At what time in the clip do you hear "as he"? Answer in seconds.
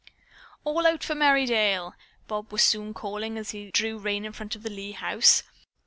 3.37-3.69